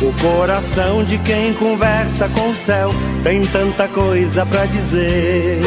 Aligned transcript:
O 0.00 0.12
coração 0.22 1.02
de 1.02 1.18
quem 1.18 1.52
conversa 1.54 2.28
com 2.28 2.50
o 2.50 2.54
céu 2.54 2.90
tem 3.24 3.44
tanta 3.44 3.88
coisa 3.88 4.46
para 4.46 4.64
dizer. 4.66 5.58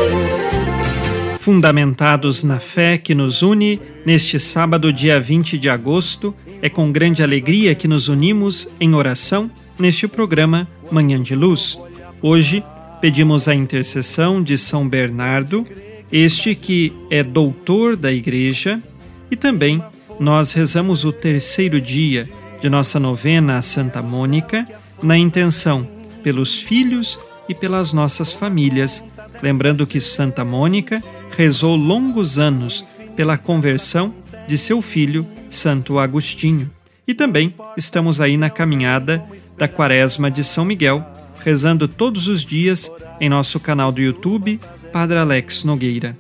Fundamentados 1.38 2.42
na 2.42 2.58
fé 2.58 2.98
que 2.98 3.14
nos 3.14 3.42
une, 3.42 3.78
neste 4.06 4.40
sábado, 4.40 4.94
dia 4.94 5.20
20 5.20 5.58
de 5.58 5.70
agosto, 5.70 6.34
é 6.62 6.70
com 6.70 6.94
grande 6.94 7.22
alegria 7.22 7.76
que 7.76 7.90
nos 7.90 8.08
unimos 8.08 8.70
em 8.80 8.96
oração 8.96 9.52
neste 9.78 10.08
programa 10.08 10.66
Manhã 10.90 11.22
de 11.22 11.36
Luz. 11.36 11.78
Hoje, 12.22 12.64
pedimos 13.02 13.50
a 13.50 13.54
intercessão 13.54 14.42
de 14.42 14.58
São 14.58 14.88
Bernardo, 14.88 15.68
este 16.10 16.56
que 16.56 16.94
é 17.10 17.22
doutor 17.22 17.98
da 17.98 18.14
Igreja, 18.14 18.82
e 19.30 19.36
também 19.36 19.84
nós 20.18 20.54
rezamos 20.54 21.04
o 21.04 21.12
terceiro 21.12 21.82
dia 21.82 22.30
de 22.62 22.70
nossa 22.70 23.00
novena 23.00 23.58
a 23.58 23.62
Santa 23.62 24.02
Mônica, 24.04 24.68
na 25.02 25.18
intenção 25.18 25.88
pelos 26.22 26.62
filhos 26.62 27.20
e 27.50 27.56
pelas 27.56 27.92
nossas 27.92 28.32
famílias, 28.32 29.04
lembrando 29.42 29.88
que 29.88 30.00
Santa 30.00 30.46
Mônica 30.46 31.04
rezou 31.36 31.76
longos 31.76 32.38
anos 32.38 32.86
pela 33.16 33.36
conversão 33.38 34.14
de 34.48 34.58
seu 34.58 34.80
filho, 34.82 35.28
Santo 35.50 35.98
Agostinho. 35.98 36.70
E 37.08 37.16
também 37.16 37.56
estamos 37.76 38.22
aí 38.22 38.38
na 38.38 38.50
caminhada 38.50 39.24
da 39.58 39.68
Quaresma 39.68 40.30
de 40.30 40.44
São 40.44 40.64
Miguel, 40.64 41.04
rezando 41.44 41.88
todos 41.88 42.28
os 42.28 42.46
dias 42.46 42.92
em 43.20 43.28
nosso 43.28 43.60
canal 43.60 43.92
do 43.92 44.02
YouTube, 44.02 44.60
Padre 44.94 45.18
Alex 45.18 45.64
Nogueira. 45.64 46.16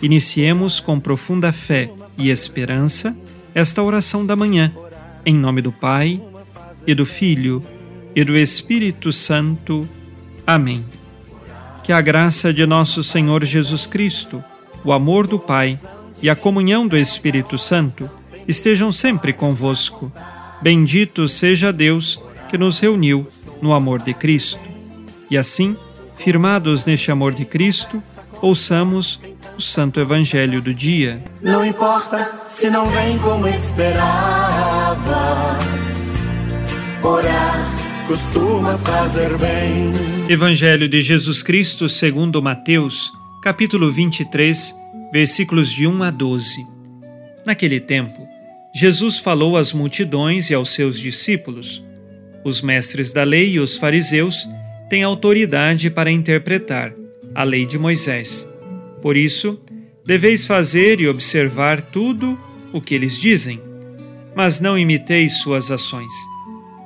Iniciemos 0.00 0.78
com 0.78 1.00
profunda 1.00 1.52
fé 1.52 1.90
e 2.16 2.30
esperança 2.30 3.16
esta 3.54 3.82
oração 3.82 4.24
da 4.24 4.36
manhã, 4.36 4.72
em 5.24 5.34
nome 5.34 5.62
do 5.62 5.72
Pai, 5.72 6.20
e 6.86 6.94
do 6.94 7.04
Filho, 7.04 7.64
e 8.14 8.24
do 8.24 8.36
Espírito 8.36 9.12
Santo. 9.12 9.88
Amém. 10.46 10.84
Que 11.82 11.92
a 11.92 12.00
graça 12.00 12.52
de 12.52 12.66
nosso 12.66 13.02
Senhor 13.02 13.44
Jesus 13.44 13.86
Cristo, 13.86 14.42
o 14.84 14.92
amor 14.92 15.26
do 15.26 15.38
Pai 15.38 15.78
e 16.20 16.28
a 16.28 16.36
comunhão 16.36 16.86
do 16.86 16.96
Espírito 16.96 17.56
Santo 17.58 18.08
estejam 18.46 18.92
sempre 18.92 19.32
convosco. 19.32 20.12
Bendito 20.60 21.26
seja 21.26 21.72
Deus 21.72 22.20
que 22.48 22.58
nos 22.58 22.78
reuniu 22.78 23.26
no 23.60 23.72
amor 23.72 24.02
de 24.02 24.14
Cristo. 24.14 24.70
E 25.30 25.38
assim, 25.38 25.76
firmados 26.14 26.84
neste 26.84 27.10
amor 27.10 27.32
de 27.32 27.44
Cristo, 27.44 28.02
ouçamos 28.40 29.20
o 29.56 29.60
Santo 29.60 30.00
Evangelho 30.00 30.60
do 30.60 30.74
dia. 30.74 31.22
Não 31.40 31.64
importa 31.64 32.30
se 32.48 32.68
não 32.68 32.86
vem 32.86 33.18
como 33.18 33.48
esperava, 33.48 34.41
orar 37.02 38.06
costuma 38.06 38.78
fazer 38.78 39.36
bem. 39.38 39.92
Evangelho 40.28 40.88
de 40.88 41.00
Jesus 41.00 41.42
Cristo 41.42 41.88
segundo 41.88 42.42
Mateus, 42.42 43.12
capítulo 43.42 43.90
23, 43.90 44.74
versículos 45.12 45.70
de 45.72 45.86
1 45.86 46.02
a 46.02 46.10
12. 46.10 46.66
Naquele 47.44 47.80
tempo, 47.80 48.26
Jesus 48.74 49.18
falou 49.18 49.56
às 49.56 49.72
multidões 49.72 50.50
e 50.50 50.54
aos 50.54 50.70
seus 50.70 50.98
discípulos. 50.98 51.82
Os 52.44 52.62
mestres 52.62 53.12
da 53.12 53.22
lei 53.22 53.52
e 53.52 53.60
os 53.60 53.76
fariseus 53.76 54.48
têm 54.88 55.02
autoridade 55.02 55.90
para 55.90 56.10
interpretar 56.10 56.92
a 57.34 57.44
lei 57.44 57.66
de 57.66 57.78
Moisés. 57.78 58.48
Por 59.00 59.16
isso, 59.16 59.60
deveis 60.04 60.46
fazer 60.46 61.00
e 61.00 61.08
observar 61.08 61.82
tudo 61.82 62.38
o 62.72 62.80
que 62.80 62.94
eles 62.94 63.20
dizem, 63.20 63.60
mas 64.34 64.60
não 64.60 64.78
imiteis 64.78 65.40
suas 65.40 65.70
ações, 65.70 66.12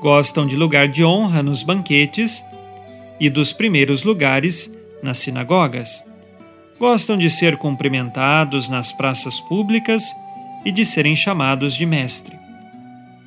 Gostam 0.00 0.46
de 0.46 0.54
lugar 0.54 0.88
de 0.88 1.04
honra 1.04 1.42
nos 1.42 1.62
banquetes 1.62 2.44
e 3.18 3.28
dos 3.28 3.52
primeiros 3.52 4.04
lugares 4.04 4.72
nas 5.02 5.18
sinagogas. 5.18 6.04
Gostam 6.78 7.18
de 7.18 7.28
ser 7.28 7.56
cumprimentados 7.56 8.68
nas 8.68 8.92
praças 8.92 9.40
públicas 9.40 10.04
e 10.64 10.70
de 10.70 10.86
serem 10.86 11.16
chamados 11.16 11.74
de 11.74 11.84
mestre. 11.84 12.38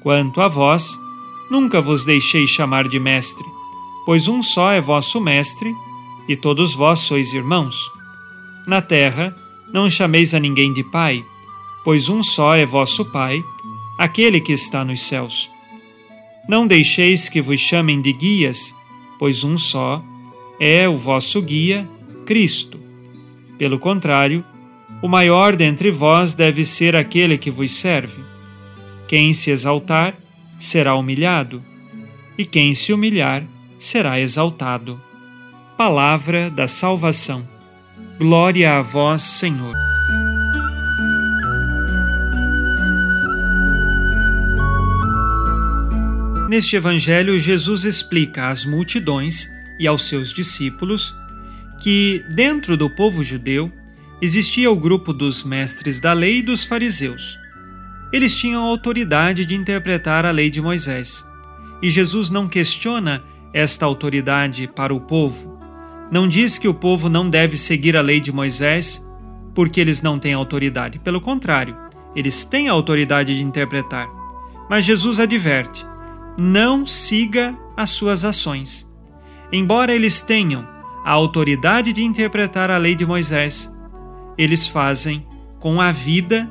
Quanto 0.02 0.42
a 0.42 0.48
vós, 0.48 0.98
nunca 1.50 1.82
vos 1.82 2.06
deixei 2.06 2.48
chamar 2.48 2.88
de 2.88 3.00
mestre, 3.00 3.46
pois 4.06 4.28
um 4.28 4.42
só 4.42 4.72
é 4.72 4.80
vosso 4.80 5.20
mestre, 5.20 5.74
e 6.28 6.36
todos 6.36 6.74
vós 6.74 7.00
sois 7.00 7.34
irmãos. 7.34 7.76
Na 8.66 8.82
terra, 8.82 9.36
não 9.74 9.90
chameis 9.90 10.34
a 10.34 10.40
ninguém 10.40 10.72
de 10.72 10.84
pai, 10.84 11.26
pois 11.84 12.08
um 12.08 12.24
só 12.24 12.56
é 12.56 12.66
vosso 12.66 13.04
pai, 13.06 13.44
aquele 13.98 14.40
que 14.40 14.54
está 14.54 14.86
nos 14.86 15.02
céus. 15.02 15.50
Não 16.48 16.68
deixeis 16.68 17.30
que 17.30 17.42
vos 17.42 17.60
chamem 17.60 18.02
de 18.02 18.12
guias, 18.14 18.76
pois 19.20 19.44
um 19.44 19.58
só 19.58 20.04
é 20.60 20.88
o 20.88 20.96
vosso 20.96 21.42
guia, 21.42 21.88
Cristo. 22.26 22.80
Pelo 23.58 23.80
contrário, 23.80 24.44
o 25.02 25.08
maior 25.08 25.56
dentre 25.56 25.90
vós 25.90 26.36
deve 26.36 26.64
ser 26.64 26.96
aquele 26.96 27.38
que 27.38 27.50
vos 27.50 27.72
serve. 27.72 28.22
Quem 29.08 29.34
se 29.34 29.50
exaltar 29.50 30.16
será 30.60 30.96
humilhado, 30.96 31.64
e 32.38 32.46
quem 32.46 32.74
se 32.74 32.94
humilhar 32.94 33.44
será 33.80 34.20
exaltado. 34.20 35.02
Palavra 35.78 36.50
da 36.50 36.68
salvação. 36.68 37.48
Glória 38.20 38.78
a 38.78 38.82
vós, 38.82 39.24
Senhor. 39.24 39.76
Neste 46.52 46.76
Evangelho, 46.76 47.40
Jesus 47.40 47.86
explica 47.86 48.50
às 48.50 48.66
multidões 48.66 49.50
e 49.80 49.88
aos 49.88 50.06
seus 50.08 50.34
discípulos 50.34 51.16
que, 51.82 52.22
dentro 52.36 52.76
do 52.76 52.90
povo 52.90 53.24
judeu, 53.24 53.72
existia 54.22 54.70
o 54.70 54.76
grupo 54.76 55.14
dos 55.14 55.44
mestres 55.44 56.02
da 56.02 56.12
lei 56.14 56.40
e 56.40 56.42
dos 56.42 56.66
fariseus 56.66 57.42
eles 58.12 58.38
tinham 58.38 58.64
autoridade 58.64 59.46
de 59.46 59.56
interpretar 59.56 60.26
a 60.26 60.32
lei 60.32 60.50
de 60.50 60.62
Moisés. 60.62 61.26
E 61.82 61.90
Jesus 61.90 62.30
não 62.30 62.48
questiona 62.48 63.24
esta 63.54 63.86
autoridade 63.86 64.68
para 64.68 64.94
o 64.94 65.00
povo. 65.00 65.60
Não 66.12 66.28
diz 66.28 66.58
que 66.58 66.68
o 66.68 66.74
povo 66.74 67.08
não 67.08 67.30
deve 67.30 67.56
seguir 67.56 67.96
a 67.96 68.02
lei 68.02 68.20
de 68.20 68.32
Moisés 68.32 69.06
porque 69.56 69.80
eles 69.80 70.02
não 70.02 70.20
têm 70.20 70.34
autoridade. 70.34 71.00
Pelo 71.00 71.22
contrário, 71.22 71.76
eles 72.16 72.44
têm 72.46 72.68
a 72.68 72.74
autoridade 72.74 73.36
de 73.36 73.44
interpretar. 73.44 74.10
Mas 74.70 74.84
Jesus 74.84 75.20
adverte: 75.20 75.86
não 76.38 76.86
siga 76.86 77.58
as 77.76 77.90
suas 77.90 78.24
ações. 78.24 78.90
Embora 79.52 79.94
eles 79.94 80.22
tenham 80.22 80.68
a 81.04 81.12
autoridade 81.12 81.92
de 81.94 82.04
interpretar 82.04 82.70
a 82.70 82.78
lei 82.78 82.96
de 82.96 83.06
Moisés, 83.06 83.74
eles 84.38 84.68
fazem 84.68 85.26
com 85.60 85.82
a 85.82 85.92
vida 85.92 86.50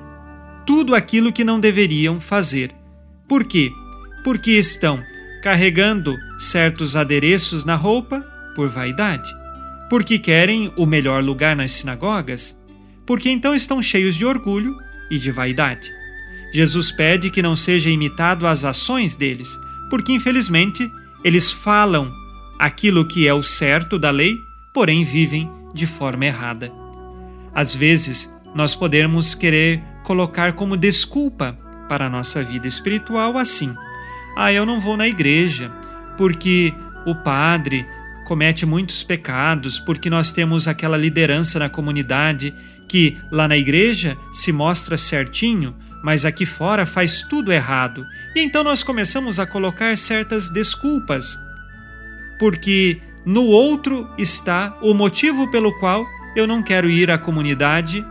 tudo 0.66 0.94
aquilo 0.94 1.32
que 1.32 1.44
não 1.44 1.58
deveriam 1.58 2.20
fazer. 2.20 2.74
Por 3.28 3.44
quê? 3.44 3.70
Porque 4.22 4.52
estão 4.52 5.02
carregando 5.42 6.16
certos 6.38 6.94
adereços 6.94 7.64
na 7.64 7.74
roupa 7.74 8.20
por 8.54 8.68
vaidade. 8.68 9.28
Porque 9.88 10.18
querem 10.18 10.72
o 10.76 10.86
melhor 10.86 11.24
lugar 11.24 11.56
nas 11.56 11.72
sinagogas. 11.72 12.56
Porque 13.06 13.30
então 13.30 13.54
estão 13.54 13.82
cheios 13.82 14.14
de 14.14 14.24
orgulho 14.24 14.76
e 15.10 15.18
de 15.18 15.32
vaidade. 15.32 15.90
Jesus 16.52 16.90
pede 16.90 17.30
que 17.30 17.42
não 17.42 17.56
seja 17.56 17.90
imitado 17.90 18.46
as 18.46 18.64
ações 18.64 19.16
deles, 19.16 19.56
porque 19.90 20.12
infelizmente 20.12 20.90
eles 21.22 21.52
falam 21.52 22.10
aquilo 22.58 23.04
que 23.04 23.26
é 23.26 23.34
o 23.34 23.42
certo 23.42 23.98
da 23.98 24.10
lei, 24.10 24.38
porém 24.72 25.04
vivem 25.04 25.50
de 25.74 25.86
forma 25.86 26.24
errada. 26.24 26.72
Às 27.54 27.74
vezes, 27.74 28.32
nós 28.54 28.74
podemos 28.74 29.34
querer 29.34 29.82
colocar 30.04 30.52
como 30.54 30.76
desculpa 30.76 31.58
para 31.88 32.06
a 32.06 32.10
nossa 32.10 32.42
vida 32.42 32.66
espiritual 32.68 33.36
assim: 33.36 33.74
ah, 34.36 34.52
eu 34.52 34.64
não 34.64 34.80
vou 34.80 34.96
na 34.96 35.08
igreja 35.08 35.70
porque 36.16 36.72
o 37.06 37.14
padre 37.14 37.84
comete 38.26 38.64
muitos 38.64 39.02
pecados, 39.02 39.78
porque 39.80 40.08
nós 40.08 40.32
temos 40.32 40.68
aquela 40.68 40.96
liderança 40.96 41.58
na 41.58 41.68
comunidade 41.68 42.54
que 42.88 43.16
lá 43.30 43.48
na 43.48 43.56
igreja 43.56 44.16
se 44.32 44.52
mostra 44.52 44.96
certinho, 44.96 45.74
mas 46.02 46.24
aqui 46.24 46.46
fora 46.46 46.86
faz 46.86 47.22
tudo 47.22 47.52
errado. 47.52 48.06
E 48.34 48.40
então 48.40 48.64
nós 48.64 48.82
começamos 48.82 49.38
a 49.38 49.46
colocar 49.46 49.96
certas 49.96 50.50
desculpas, 50.50 51.38
porque 52.38 53.00
no 53.24 53.44
outro 53.44 54.08
está 54.16 54.76
o 54.80 54.94
motivo 54.94 55.50
pelo 55.50 55.78
qual 55.78 56.06
eu 56.34 56.46
não 56.46 56.62
quero 56.62 56.88
ir 56.88 57.10
à 57.10 57.18
comunidade, 57.18 58.04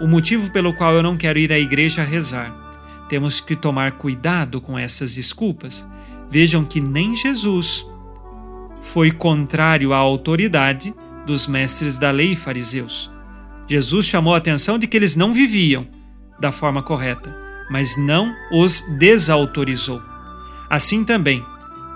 o 0.00 0.06
motivo 0.06 0.50
pelo 0.50 0.72
qual 0.72 0.94
eu 0.94 1.02
não 1.02 1.16
quero 1.16 1.38
ir 1.38 1.52
à 1.52 1.58
igreja 1.58 2.02
rezar. 2.02 2.54
Temos 3.08 3.40
que 3.40 3.54
tomar 3.54 3.92
cuidado 3.92 4.60
com 4.60 4.78
essas 4.78 5.14
desculpas. 5.14 5.86
Vejam 6.28 6.64
que 6.64 6.80
nem 6.80 7.14
Jesus 7.14 7.86
foi 8.80 9.10
contrário 9.10 9.92
à 9.92 9.96
autoridade 9.96 10.94
dos 11.26 11.46
mestres 11.46 11.98
da 11.98 12.10
lei 12.10 12.34
fariseus. 12.34 13.10
Jesus 13.68 14.06
chamou 14.06 14.34
a 14.34 14.38
atenção 14.38 14.78
de 14.78 14.86
que 14.86 14.96
eles 14.96 15.16
não 15.16 15.32
viviam 15.32 15.86
da 16.38 16.52
forma 16.52 16.82
correta, 16.82 17.34
mas 17.70 17.96
não 17.96 18.34
os 18.52 18.82
desautorizou. 18.98 20.02
Assim 20.68 21.04
também, 21.04 21.44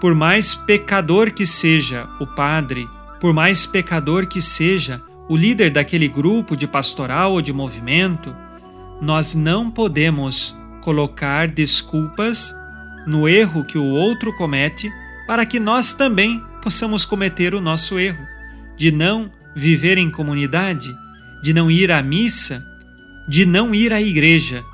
por 0.00 0.14
mais 0.14 0.54
pecador 0.54 1.32
que 1.32 1.44
seja 1.44 2.08
o 2.20 2.26
padre, 2.26 2.88
por 3.20 3.34
mais 3.34 3.66
pecador 3.66 4.26
que 4.26 4.40
seja 4.40 5.02
o 5.28 5.36
líder 5.36 5.70
daquele 5.70 6.08
grupo 6.08 6.56
de 6.56 6.66
pastoral 6.66 7.32
ou 7.32 7.42
de 7.42 7.52
movimento, 7.52 8.34
nós 9.00 9.34
não 9.34 9.70
podemos 9.70 10.56
colocar 10.80 11.48
desculpas 11.48 12.54
no 13.06 13.28
erro 13.28 13.64
que 13.64 13.78
o 13.78 13.84
outro 13.84 14.34
comete 14.36 14.90
para 15.26 15.46
que 15.46 15.60
nós 15.60 15.94
também 15.94 16.42
possamos 16.62 17.04
cometer 17.04 17.54
o 17.54 17.60
nosso 17.60 17.98
erro 17.98 18.24
de 18.76 18.90
não 18.90 19.30
viver 19.54 19.98
em 19.98 20.10
comunidade, 20.10 20.90
de 21.42 21.52
não 21.52 21.70
ir 21.70 21.90
à 21.90 22.02
missa, 22.02 22.64
de 23.30 23.46
não 23.46 23.72
ir 23.72 23.92
à 23.92 24.02
igreja. 24.02 24.64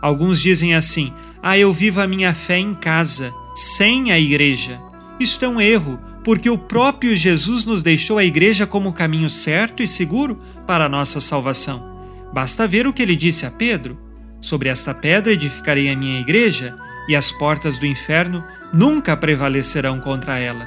Alguns 0.00 0.40
dizem 0.40 0.74
assim: 0.74 1.12
ah, 1.42 1.58
eu 1.58 1.70
vivo 1.70 2.00
a 2.00 2.08
minha 2.08 2.34
fé 2.34 2.56
em 2.58 2.74
casa, 2.74 3.30
sem 3.54 4.10
a 4.10 4.18
igreja. 4.18 4.80
Isto 5.20 5.44
é 5.44 5.48
um 5.48 5.60
erro, 5.60 6.00
porque 6.24 6.48
o 6.48 6.56
próprio 6.56 7.14
Jesus 7.14 7.66
nos 7.66 7.82
deixou 7.82 8.16
a 8.16 8.24
igreja 8.24 8.66
como 8.66 8.88
o 8.88 8.92
caminho 8.92 9.28
certo 9.28 9.82
e 9.82 9.86
seguro 9.86 10.38
para 10.66 10.86
a 10.86 10.88
nossa 10.88 11.20
salvação. 11.20 11.94
Basta 12.32 12.66
ver 12.66 12.86
o 12.86 12.92
que 12.92 13.02
ele 13.02 13.14
disse 13.14 13.44
a 13.44 13.50
Pedro: 13.50 13.98
Sobre 14.40 14.70
esta 14.70 14.94
pedra 14.94 15.34
edificarei 15.34 15.90
a 15.90 15.96
minha 15.96 16.18
igreja, 16.18 16.74
e 17.06 17.14
as 17.14 17.30
portas 17.30 17.78
do 17.78 17.84
inferno 17.84 18.42
nunca 18.72 19.14
prevalecerão 19.14 20.00
contra 20.00 20.38
ela. 20.38 20.66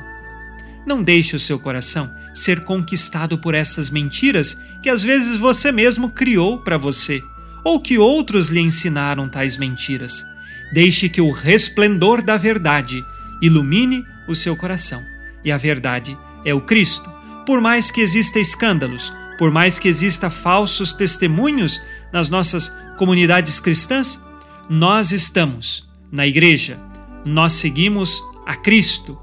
Não 0.86 1.02
deixe 1.02 1.36
o 1.36 1.40
seu 1.40 1.60
coração 1.60 2.08
ser 2.32 2.64
conquistado 2.64 3.40
por 3.40 3.56
essas 3.56 3.90
mentiras 3.90 4.56
que 4.84 4.90
às 4.90 5.02
vezes 5.02 5.38
você 5.38 5.72
mesmo 5.72 6.10
criou 6.10 6.60
para 6.60 6.78
você, 6.78 7.22
ou 7.64 7.80
que 7.80 7.98
outros 7.98 8.50
lhe 8.50 8.60
ensinaram 8.60 9.30
tais 9.30 9.58
mentiras. 9.58 10.26
Deixe 10.74 11.10
que 11.10 11.22
o 11.22 11.32
resplendor 11.32 12.22
da 12.22 12.38
verdade 12.38 13.04
ilumine 13.42 14.04
o 14.28 14.36
seu 14.36 14.56
coração 14.56 15.02
e 15.44 15.52
a 15.52 15.58
verdade 15.58 16.18
é 16.46 16.54
o 16.54 16.62
Cristo. 16.62 17.12
Por 17.46 17.62
mais 17.62 17.90
que 17.90 18.02
exista 18.02 18.40
escândalos, 18.40 19.12
por 19.38 19.52
mais 19.52 19.80
que 19.80 19.88
exista 19.88 20.30
falsos 20.30 20.94
testemunhos 20.94 21.82
nas 22.12 22.30
nossas 22.30 22.72
comunidades 22.98 23.60
cristãs, 23.60 24.22
nós 24.70 25.12
estamos 25.12 25.90
na 26.12 26.28
igreja, 26.28 26.80
nós 27.26 27.54
seguimos 27.54 28.22
a 28.46 28.56
Cristo 28.56 29.18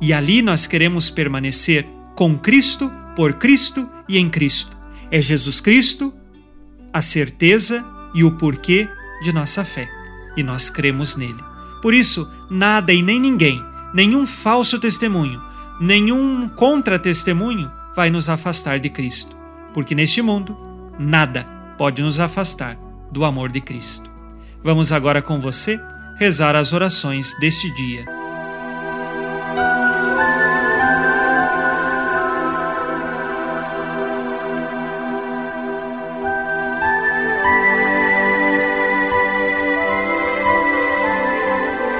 e 0.00 0.12
ali 0.12 0.42
nós 0.42 0.66
queremos 0.66 1.10
permanecer 1.10 1.86
com 2.14 2.36
Cristo, 2.36 2.92
por 3.14 3.34
Cristo 3.34 3.88
e 4.08 4.18
em 4.18 4.28
Cristo. 4.28 4.76
É 5.10 5.20
Jesus 5.20 5.60
Cristo 5.60 6.12
a 6.92 7.00
certeza 7.00 7.84
e 8.14 8.24
o 8.24 8.32
porquê 8.32 8.88
de 9.22 9.32
nossa 9.32 9.64
fé 9.64 9.88
e 10.36 10.42
nós 10.42 10.70
cremos 10.70 11.16
nele. 11.16 11.42
Por 11.82 11.94
isso, 11.94 12.30
nada 12.50 12.92
e 12.92 13.02
nem 13.02 13.20
ninguém, 13.20 13.62
nenhum 13.94 14.26
falso 14.26 14.78
testemunho, 14.78 15.40
nenhum 15.80 16.48
contra-testemunho 16.48 17.70
vai 17.94 18.10
nos 18.10 18.28
afastar 18.28 18.78
de 18.78 18.90
Cristo, 18.90 19.36
porque 19.72 19.94
neste 19.94 20.22
mundo 20.22 20.56
nada 20.98 21.46
pode 21.78 22.02
nos 22.02 22.20
afastar 22.20 22.76
do 23.10 23.24
amor 23.24 23.50
de 23.50 23.60
Cristo. 23.60 24.10
Vamos 24.62 24.92
agora 24.92 25.22
com 25.22 25.40
você 25.40 25.80
rezar 26.18 26.54
as 26.54 26.72
orações 26.72 27.34
deste 27.40 27.72
dia. 27.72 28.19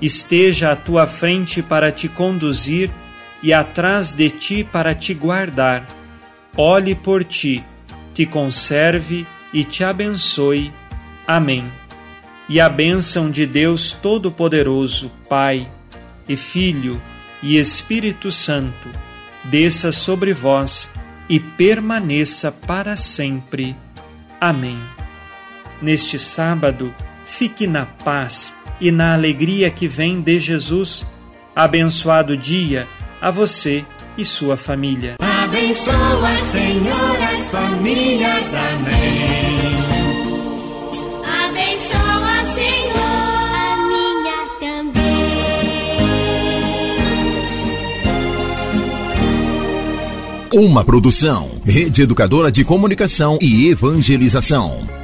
esteja 0.00 0.72
à 0.72 0.76
tua 0.76 1.06
frente 1.06 1.62
para 1.62 1.90
te 1.90 2.08
conduzir 2.08 2.90
e 3.42 3.52
atrás 3.52 4.12
de 4.12 4.30
ti 4.30 4.64
para 4.64 4.94
te 4.94 5.14
guardar. 5.14 5.86
Olhe 6.56 6.94
por 6.94 7.22
ti, 7.22 7.62
te 8.14 8.26
conserve 8.26 9.26
e 9.52 9.64
te 9.64 9.84
abençoe. 9.84 10.72
Amém. 11.26 11.70
E 12.48 12.60
a 12.60 12.68
bênção 12.68 13.30
de 13.30 13.46
Deus 13.46 13.92
Todo-Poderoso, 13.92 15.10
Pai 15.28 15.68
e 16.28 16.36
Filho 16.36 17.00
e 17.42 17.58
Espírito 17.58 18.30
Santo, 18.30 18.88
desça 19.44 19.92
sobre 19.92 20.32
vós 20.32 20.92
e 21.28 21.40
permaneça 21.40 22.52
para 22.52 22.96
sempre. 22.96 23.76
Amém. 24.40 24.78
Neste 25.82 26.18
sábado, 26.18 26.94
fique 27.24 27.66
na 27.66 27.84
paz 27.84 28.56
e 28.80 28.90
na 28.90 29.14
alegria 29.14 29.70
que 29.70 29.88
vem 29.88 30.20
de 30.20 30.38
Jesus. 30.38 31.06
Abençoado 31.54 32.36
dia 32.36 32.86
a 33.20 33.30
você 33.30 33.84
e 34.18 34.24
sua 34.24 34.56
família. 34.56 35.16
Abençoa, 35.20 36.36
Senhor, 36.52 37.22
as 37.22 37.48
famílias. 37.48 38.54
Amém. 38.74 39.66
Abençoa, 41.44 42.44
Senhor, 42.54 43.48
a 43.54 43.76
minha 43.88 44.38
também. 44.60 45.06
Uma 50.52 50.84
produção, 50.84 51.50
Rede 51.64 52.02
Educadora 52.02 52.52
de 52.52 52.64
Comunicação 52.64 53.38
e 53.40 53.68
Evangelização. 53.68 54.96